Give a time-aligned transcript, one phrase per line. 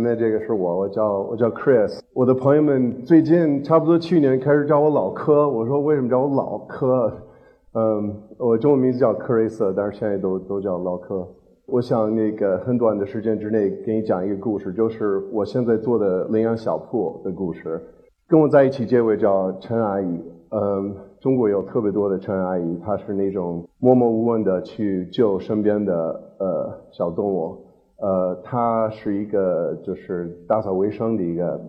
[0.00, 2.00] 前面这个是我，我叫我叫 Chris。
[2.14, 7.12] 我的朋友们最近差不多去年开始叫我老柯，我说为什么叫我老柯？
[7.74, 11.28] 嗯，我中文名字叫 Chris，但是现在都都叫老柯。
[11.66, 17.78] 我想那个很短的时间之内给你讲一个故事，就是我现在做的领养小铺的故事。
[18.26, 25.94] 跟我在一起这位叫陈阿姨，嗯，中国有特别多的陈阿姨，她是那种默默无闻的去救身边的
[26.38, 27.66] 呃小动物。
[28.00, 31.60] 呃，他是一个就是打扫卫生的一个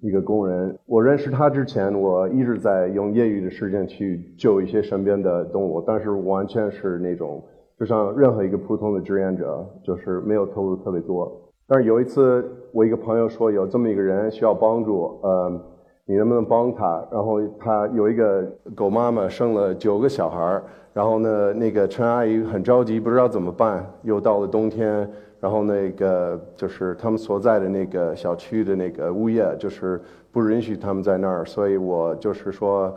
[0.00, 0.76] 一个工人。
[0.86, 7.42] 我认识他之前，我一直在用业余的时间去救一些身边的动物，但是完全是那种
[7.78, 11.30] 就像任何一个普通的志愿者，就是没有投入特别多。
[11.66, 15.60] 但是有一次，我一个朋友说有这么一个人需要帮助，呃，
[16.06, 17.06] 你能不能帮他？
[17.12, 18.42] 然后他有一个
[18.74, 25.08] 狗妈妈生了九个小孩儿然后呢，那个陈阿姨很着急，不知道怎么办，又到了冬天。
[25.40, 29.98] 然后那个就是他们所在的那个小区的那个物业，就是
[30.30, 32.94] 不允许他们在那儿，所以我就是说，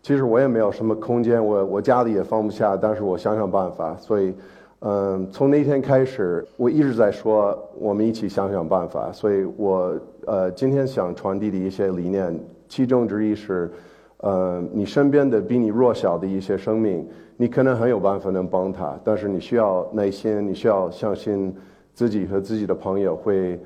[0.00, 4.34] 其实我也没有什么空间，我我家里也放不下，但是我想想办法，所以，
[4.80, 9.94] 嗯，从那天开始，我一直在说我们一起想想办法，所以我
[10.26, 12.34] 呃今天想传递的一些理念，
[12.66, 13.70] 其中之一是，
[14.18, 21.54] 呃，你身边的比你弱小的一些生命，你可能很有办法能帮他，但是你需要耐心，你需要相信。
[21.94, 23.58] 自己和自己的朋友会，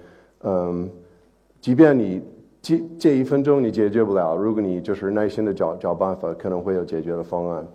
[0.43, 0.89] 嗯，
[1.61, 2.23] 即便你
[2.61, 7.67] 这这一分钟你解决不了，如果你就是耐心的找找办法，可能会有解决的方案。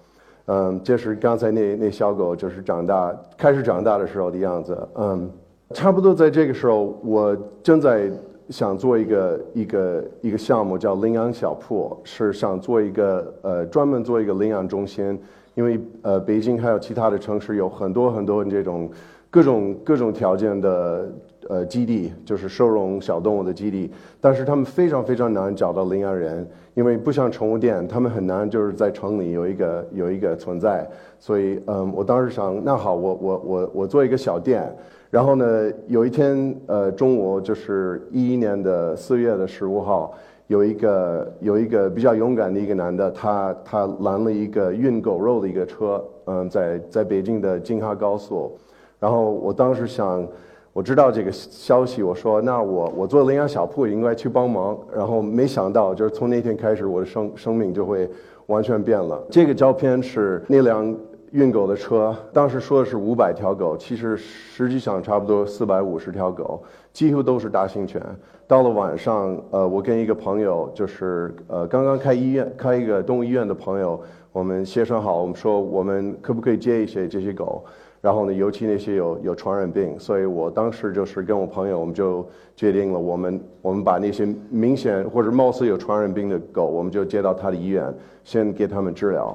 [0.46, 4.88] 嗯，这是刚才那那小狗就是长大开始长大的时候的样子。
[4.96, 5.28] 嗯，
[5.72, 8.12] 差不多在这个时候，我正在
[8.50, 15.20] 想做一个一个一个项目，叫领养小铺，是想做一个呃专门做一个领养中心，
[15.56, 18.88] 因为呃北京还有其他的城市有很多很多这种。
[19.34, 21.12] 各种各种条件的
[21.50, 23.90] 呃基地，就是收容小动物的基地，
[24.22, 30.88] 但是他们非常非常难找到领养人，因为不像宠物店，他们很难就是在城里有一个有一个存在。
[31.20, 34.72] 所以嗯，我当时想，那好，我我我我做一个小店，
[35.10, 40.14] 然后呢，有一天呃中午就是一一年的四月的十五号，
[40.46, 48.56] 有一个有一个比较勇敢的一个男的，他他拦了一个运狗肉的一个车，嗯，在在北京的京哈高速。
[49.04, 50.26] 然后我当时想，
[50.72, 54.80] 我知道这个消息，我说那我我做领养小铺应该去帮忙。
[54.96, 58.10] 然后没想到，就是从那天开始，我的生生命就会
[58.46, 59.22] 完全变了。
[59.30, 60.96] 这个照片是那辆
[61.32, 68.02] 运狗的车，当时说的是五百条狗，其实实际上差不多四百五十条狗，几乎都是大型犬。
[68.48, 74.00] 到了晚上，呃，我跟一个朋友，就是呃刚刚开医院开一个动物医院的朋友，
[74.32, 77.66] 我们协商好，我们说我们可不可以接一些这些狗。
[78.04, 87.94] 然后呢，尤其那些有有传染病，所以我当时就是跟我朋友，我们就决定了，我们我们把那些明显或者貌似有传染病的狗，我们就接到他的医院，
[88.26, 89.34] 先给他们治疗。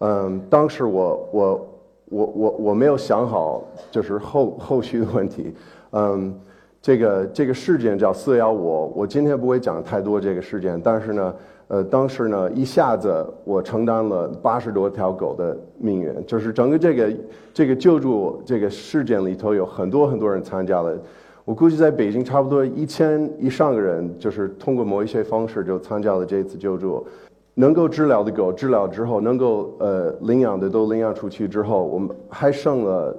[0.00, 1.68] 嗯，当时我我
[2.10, 5.54] 我我我没有想好就是后后续的问题。
[5.92, 6.38] 嗯，
[6.82, 11.34] 这个这个事件叫四幺五，我今天不会讲太多这个事件，但是呢。
[11.70, 17.12] 呃，当时呢，一下子我承担了八十多条狗的命运，就是整个这个
[17.54, 20.98] 这个救助这个事件里头有很多很多人参加了，
[21.44, 27.06] 我估计在北京差不多一千以上个人，就是通过某一些方式就参加了这次救助。
[27.54, 33.16] 能够治疗的狗治疗之后，能够呃领养的都领养出去之后，我们还剩了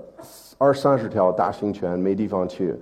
[0.58, 2.76] 二三十条大型犬没地方去。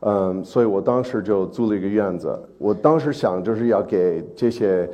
[0.00, 2.38] 嗯，所以我当时就租了一个院子。
[2.58, 4.86] 我当时想就是要给这些。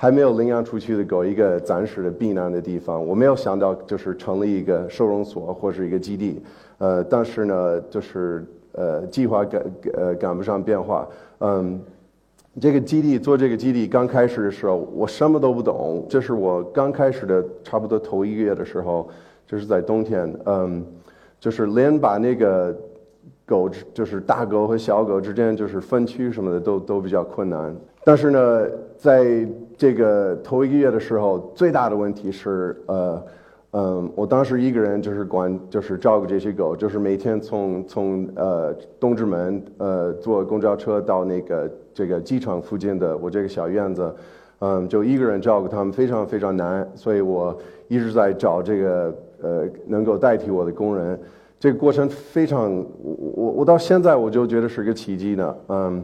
[0.00, 6.40] 还没有领养出去的狗一个暂时的避难的地方，我没有想到就是成立一个收容所或是一个基地，
[6.78, 9.60] 呃，但是呢，就是呃计划赶
[9.94, 11.08] 呃赶不上变化，
[11.40, 11.80] 嗯，
[12.60, 19.08] 这个基地做这个基地刚开始的时候，我什么都不懂，这是我刚开始的差不多头一个月的时候，
[19.48, 20.86] 就是在冬天，嗯，
[21.40, 22.72] 就是连把那个
[23.44, 27.74] 狗就是大狗和小狗之间就是分区什么的都都比较困难，
[28.08, 28.66] 但是呢，
[28.96, 29.46] 在
[29.76, 33.22] 这个头一个月的时候，最大的问题是，呃，
[33.72, 44.10] 嗯，我当时一个人就是管，就是照顾这些狗，就是每天从从呃东直门呃坐公交车到那个这个机场附近的我这个小院子，
[44.60, 47.54] 嗯，就一个人照顾他们，非常非常难，所以我
[47.88, 51.20] 一直在找这个呃能够代替我的工人，
[51.60, 56.02] 这个过程非常，我我我到现在我就觉得是个奇迹呢，嗯。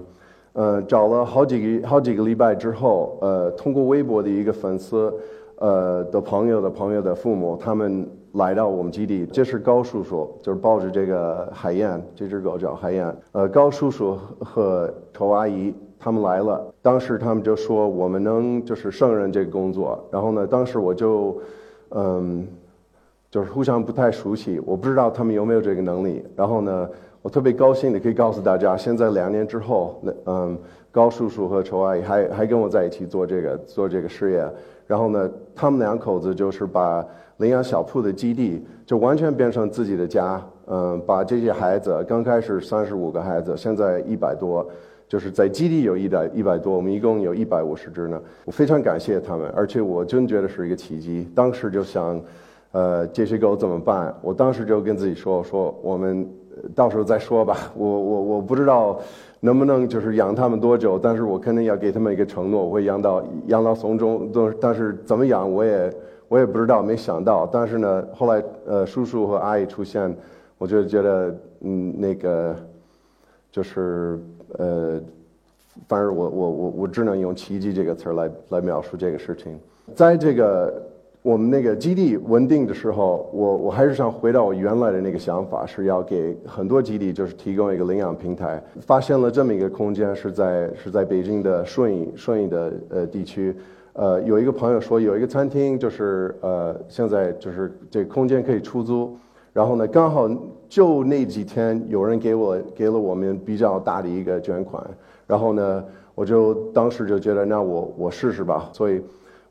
[0.55, 5.13] 呃，找了好几个好几个礼拜之后，呃，通过微博的一个粉丝，
[5.59, 9.27] 呃的朋友的朋友的父母，他们来到我们基地。
[9.27, 13.17] 这是高叔叔，就是抱着这个海燕，这只狗叫海燕。
[13.33, 19.99] 呃，高叔叔和丑阿姨他们来了，当时他们就说我们能就是胜任这个工作。
[20.13, 21.37] 然后呢，当时我就
[21.91, 22.47] 嗯，
[23.29, 26.25] 就是互相不太熟悉，我不知道他们有没有这个能力。
[26.37, 26.89] 然后呢，
[27.25, 30.59] 我特别高兴的可以告诉大家，现在两年之后，那嗯。
[30.93, 34.49] 高叔叔和仇阿姨还还跟我在一起做这个做这个事业，
[34.87, 37.05] 然后呢，他们两口子就是把
[37.39, 44.65] 领养小铺的基地就完全变成自己的家，嗯，把这些孩子刚开始三十五个孩子，现在一百多，
[45.09, 48.23] 就是在基地有一百一百多，我们一共有一百五十只呢。
[48.45, 51.29] 我非常感谢他们，而且我真觉得是一个奇迹。
[51.35, 52.23] 当时就想，
[52.71, 54.15] 呃，这些狗怎么办？
[54.23, 56.25] 我当时就跟自己说说，我们
[56.75, 57.73] 到时候再说吧。
[57.77, 59.01] 我我我不知道。
[59.41, 60.99] 能不能就是养他们多久？
[60.99, 64.33] 但是我肯定要给他们一个承诺，我会养到养到送终。
[64.33, 65.93] 都但是怎么养，我也
[66.29, 67.47] 我也不知道，没想到。
[67.53, 70.17] 但是呢，后来呃，叔叔和阿姨出现，
[70.57, 72.57] 我就觉得嗯，那个
[73.53, 74.19] 就是
[74.57, 74.99] 呃，
[75.89, 79.61] 反正我我我我只能用奇迹这个词儿来来描述这个事情，
[79.95, 80.83] 在这个。
[81.25, 88.63] 我们那个基地稳定的时候，我我还是想回到我原来的那个想法，是要给很多基地就是提供一个领养平台。
[88.83, 93.57] 发现了这么一个空间，是在是在北京的顺义顺义的呃地区，
[93.95, 99.17] 呃有一个朋友说有一个餐厅，就是呃现在就是这空间可以出租，
[99.55, 100.29] 然后呢刚好
[100.69, 104.87] 就那几天有人给我给了我们比较大的一个捐款，
[105.27, 105.83] 然后呢
[106.15, 109.01] 我就当时就觉得那我我试试吧，所以。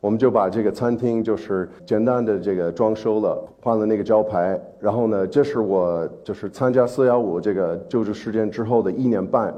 [0.03, 9.55] 我们就把这个餐厅就是简单的这个装修了，换了那个招牌，然后呢，这是我就是参加四幺五这个救助事件之后的一年半，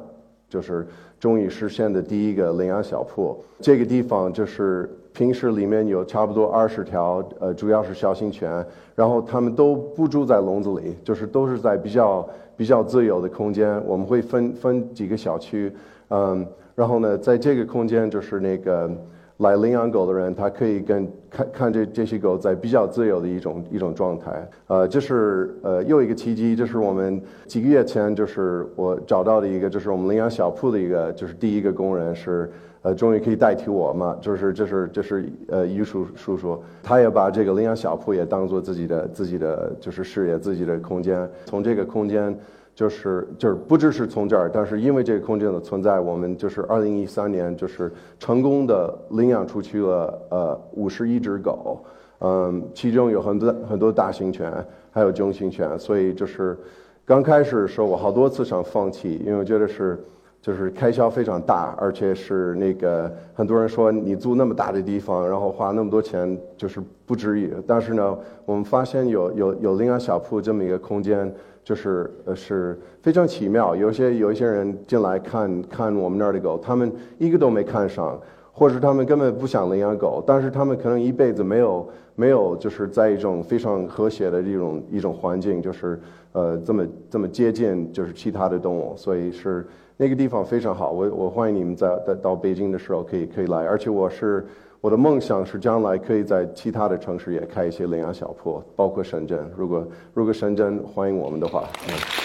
[0.47, 0.85] 就是
[1.19, 3.43] 终于实现的第一个领养小铺。
[3.59, 8.63] 这个地方就是平时里面有差不多二十条，呃，主要是小型犬，
[8.93, 13.83] 然后他们都不住在笼子里，就是都是在比较比较自由的空间。
[13.87, 15.73] 我们会分分几个小区，
[16.09, 16.45] 嗯，
[16.75, 18.91] 然后呢，在这个空间就是那个。
[19.37, 24.49] 来领养狗的人，他可以跟看看这这些狗在比较自由的一种一种状态。
[24.67, 32.49] 呃，这是呃又一个契机，这是我们几个月前就是我找到的一个，就是我们领养小铺的一个，就是第一个工人是
[32.81, 42.37] 呃终于可以代替我嘛，就是这是这是呃于叔叔叔，他也把这个领养小铺也当做自己的自己的就是事业自己的空间，从这个空间。
[42.75, 47.89] 就是就是不只是从这儿，但是因为这个空间的存在，我们就是二零一三年就是
[48.19, 51.79] 成功的领养出去了呃五十一只狗，
[52.19, 54.51] 嗯，其中有很多很多大型犬，
[54.91, 56.57] 还有中型犬，所以就是
[57.05, 59.97] 刚开始的时候我好多次想放弃，因为我觉得是
[60.45, 67.49] 就是开销非常大，而且是那个很多人说你租那么大的地方，然后花那么多钱就是不值一。
[67.65, 68.15] 但是呢，
[68.45, 71.33] 我们发现有有有领养小铺这么一个空间。
[71.63, 78.21] 就是呃是非常奇妙，有些有一些人进来看看我们那儿的狗，他们一个都没看上，
[78.57, 81.85] 或者他们根本不想领养狗，但是他们可能一辈子没有
[82.15, 85.99] 没有就是在一种非常和谐的一种一种环境，就是
[86.31, 94.45] 呃这么这么接近就是其他的动物，所以是那个地方非常好，我我欢迎你们在在到北京的时候可以可以来，而且我是。
[94.81, 99.39] 我的梦想是将来可以在其他的城市也开一些领养小铺，包括深圳。
[99.57, 102.24] 如果如果深圳欢迎我们的话，嗯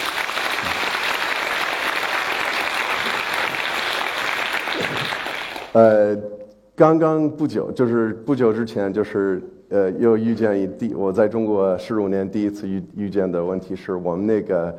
[5.73, 6.17] 呃，
[6.75, 14.75] 刚刚不久，就是不久之前，就是呃，又遇见一第我在中国十五年第一次遇遇见的问题是我们那个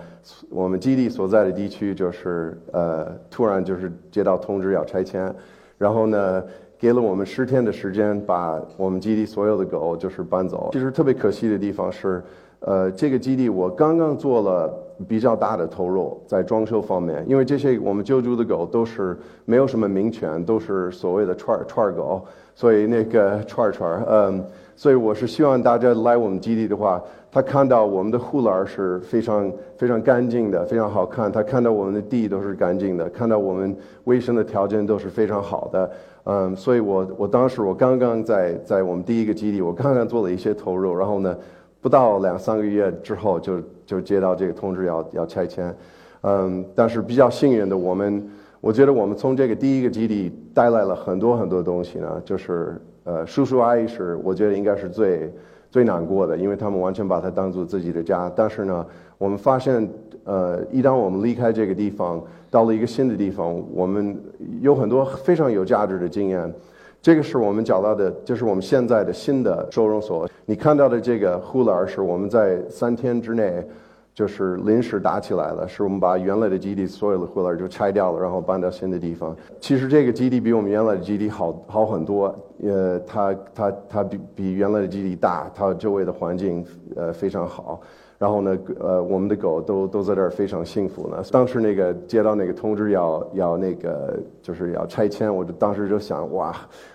[0.51, 5.35] 我们基地所在的地区，就是呃，突然就是接到通知要拆迁，
[5.79, 6.43] 然后呢。
[6.83, 10.69] 给了我们十天的时间，把我们基地所有的狗就是搬走。
[10.73, 12.21] 其实特别可惜的地方是，
[12.59, 14.69] 呃，这个基地我刚刚做了
[15.09, 22.23] 比较大的投入在装修方面，因为这些我们救助的狗都是没有什么名犬，都是所谓的串串狗，
[22.55, 24.45] 所以那个串串，嗯，
[24.77, 35.91] 所以我是希望大家来我们基地的话，他看到我们的护栏是非常非常干净的，非常好看，他看到我们的地都是干净的，看到我们卫生的条件都是非常好的。
[36.25, 41.37] 嗯，所以我我当时我刚刚在在我们第一个基地，我刚刚做了一些投入，然后呢，
[41.83, 45.75] 不到两三个月之后就就接到这个通知要要拆迁，
[46.23, 48.27] 嗯，但是比较幸运的，我们
[48.63, 55.31] 我觉得我们从这个第一个基地带来了很多很多东西呢，就是呃叔叔阿姨是我觉得应该是最
[55.71, 58.87] 最难过的，因为他们完全把它当做自己的家，但是呢，
[59.19, 59.87] 我们发现
[60.25, 62.23] 呃一旦我们离开这个地方。
[62.53, 64.15] 到了一个新的地方，我们
[64.61, 66.53] 有很多非常有价值的经验。
[67.03, 70.27] 这个是我们找到的，就是我们现在的新的收容所。
[70.47, 73.67] 你看到的这个护栏是我们在三天之内。
[74.15, 79.35] 就是临时搭起来了，是我们把原来的基地所有的护栏就拆掉了，然后搬到新的地方。
[79.59, 82.27] 其实这个基地比我们原来的基地好好很多，
[82.63, 86.63] 呃，它它它比比原来的基地大，它周围的环境
[86.95, 87.81] 呃非常好。
[88.23, 91.21] 然后呢，呃，我们的狗都都在这儿非常幸福呢。
[91.33, 96.55] 当时那个接到那个通知要要那个就是要拆迁，我就当时就想，哇，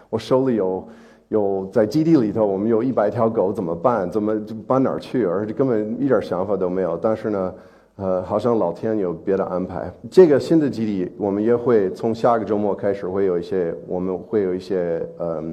[0.10, 0.88] 我手里有。
[1.30, 4.10] 有在基地里头，我们有一百条狗怎么办？
[4.10, 4.34] 怎么
[4.66, 5.26] 搬哪儿去？
[5.26, 6.96] 而且根本一点想法都没有。
[6.96, 7.54] 但是呢，
[7.98, 9.92] 呃，好像老天有别的安排。
[10.10, 15.44] 这个新的基地，我们也会从下个周末开始会有一些，我们会有一些，呃，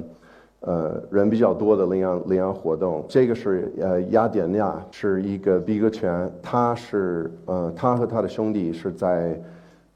[0.65, 3.05] 呃，人比较多的领养领养活动。
[3.07, 9.41] 这个是呃，雅典娜是一个比格犬，他是呃，他和他的兄弟是在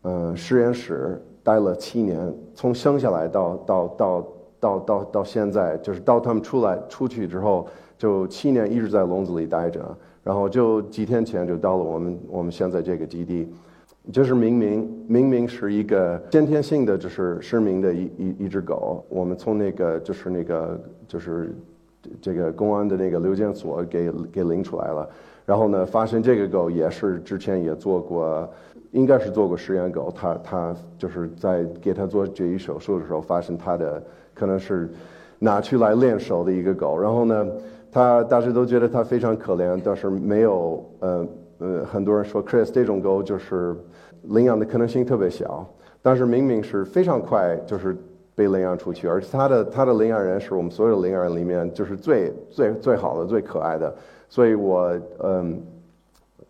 [0.03, 4.27] 呃实验室待了七年，从生下来到到到。
[4.61, 7.65] 到到到现在，就是到他们出来出去之后，
[7.97, 9.79] 就七年一直在笼子里待着，
[10.21, 13.47] 然后就几天前就到了我们我们现在这个基地，
[14.11, 21.55] 就是明明明明是一个先天性的就是失明的一一一只狗，我们从那个就是那个就是
[22.21, 25.09] 这个公安的那个留检所给给领出来了，
[25.45, 28.49] 然后呢，发现这个狗也是之前也做过。
[28.91, 34.01] 应该是做过实验狗，他他就是在给他做绝育手术的时候，发现他的
[34.33, 34.89] 可能是
[35.37, 36.97] 拿去来练手的一个狗。
[36.97, 37.47] 然后呢，
[37.91, 41.23] 他大家都觉得他非常可怜，但是没有呃
[41.59, 43.75] 呃，很多人说 Chris 这种狗就是
[44.23, 45.65] 领养的可能性特别小，
[46.01, 47.95] 但是明明是非常快就是
[48.35, 53.95] 被领养出去，而且他的他的领养人是我们所有领养人里面就是最最最好的、最可爱的，
[54.27, 55.61] 所以我嗯。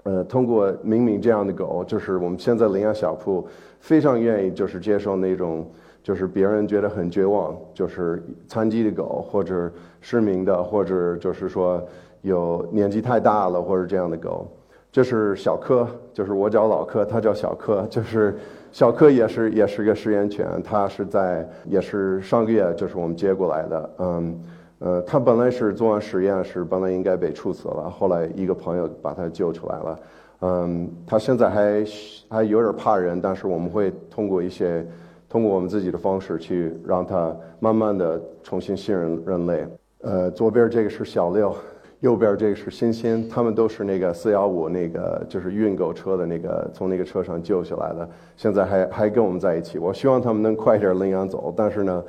[0.03, 3.45] 呃，通过明明这样的狗，就是我们现在领养小铺
[3.81, 5.69] 非常愿意，就是接受那种，
[6.01, 11.85] 就是别人觉得很绝望，就是残疾的狗或者失明的，或者就是说
[12.21, 14.47] 有年纪太大了或者这样的狗。
[14.91, 18.37] 这是小柯，就是我叫老柯，他叫小柯，就是
[18.71, 24.39] 小柯也是也是个实验犬，他是在也是上个月就是我们接过来的，嗯。
[24.81, 29.99] 呃，他本来是做完实验是本来应该被处死了，后来一个朋友把他救出来了。
[30.39, 31.85] 嗯，他现在还
[32.29, 34.87] 还有点怕人，但是我们会通过一些
[35.27, 39.67] 通过我们自己的方式去让他慢慢的重新信任人类。
[39.99, 41.53] 呃，左边这个是小六，
[41.99, 49.77] 右边这个是欣欣，他们都是那个四幺五那个就是运狗车的那个从那个车上救下来的，现在还还跟我们在一起。
[49.77, 52.03] 我希望他们能快点领养走，但是呢。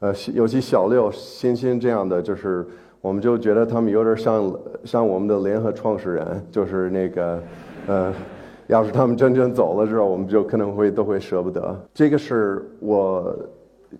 [0.00, 2.66] 呃，尤其小六、欣欣这样的，就是
[3.00, 7.42] 我们就觉得他们有点像像我们的联合创始人，就是那个，
[7.86, 8.12] 呃，
[8.66, 11.74] 要是他们真正走了之后，我们就可能会都会舍不得。
[11.94, 13.34] 这个是我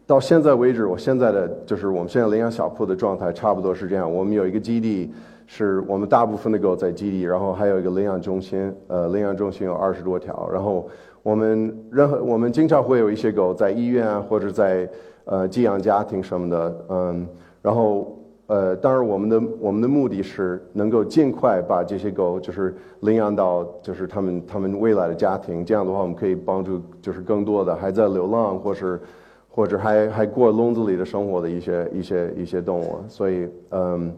[0.07, 4.13] 到现在为止，我现在的就是我们现在领养小铺的状态差不多是这样。
[4.13, 5.11] 我们有一个基地，
[5.47, 10.89] 是我们大部分的狗在基地，然后还有一个领养中心，呃，领养中心有二十多条，然后
[11.23, 14.89] 我们任何我们经常会有一些狗在医院啊，或者在。
[15.27, 17.27] 呃，寄养家庭什么的，嗯，
[17.63, 18.15] 然后
[18.47, 29.01] 呃，当然我们的我们的目的是能够尽快把这些狗就是领养到就是他们他们未来的家庭，这样的话我们可以帮助就是更多的还在流浪或是
[29.49, 34.13] 或者还还过笼子里的生活的一些一些一些动物，所以嗯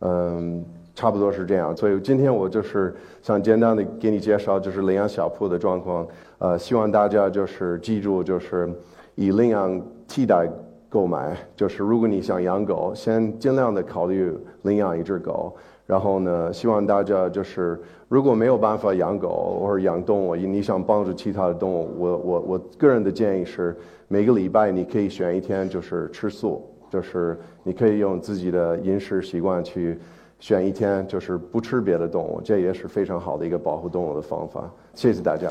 [0.00, 1.76] 嗯，差不多是这样。
[1.76, 6.06] 所以今天我就是想简单的给你介绍就是领养小铺的状况，
[6.38, 8.68] 呃，希望大家就是记住就是
[9.14, 9.82] 以领养。
[10.08, 10.48] 替代
[10.88, 15.52] 购买就是，如果你想养狗，先尽量的考虑领养一只狗。
[15.84, 17.76] 然后呢，希望大家就是，
[18.08, 23.76] 如果没有办法养狗或者养动物，你想帮助其他的动物，我我我个人的建议是，
[24.06, 26.64] 每个礼拜你可以选一天就是吃素，
[26.96, 29.98] 就是你可以用自己的饮食习惯去
[30.40, 34.70] 选一天就是不吃别的动物，这也是非常好的一个保护动物的方法。
[34.94, 35.50] 谢谢大家。